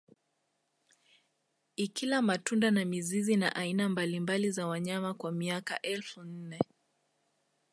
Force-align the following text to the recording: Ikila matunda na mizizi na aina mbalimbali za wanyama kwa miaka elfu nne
Ikila 1.75 2.21
matunda 2.21 2.71
na 2.71 2.85
mizizi 2.85 3.35
na 3.37 3.55
aina 3.55 3.89
mbalimbali 3.89 4.51
za 4.51 4.67
wanyama 4.67 5.13
kwa 5.13 5.31
miaka 5.31 5.81
elfu 5.81 6.23
nne 6.23 6.59